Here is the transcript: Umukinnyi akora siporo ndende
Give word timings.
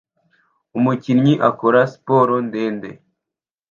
Umukinnyi 0.77 1.33
akora 1.49 1.79
siporo 1.91 2.33
ndende 2.47 2.89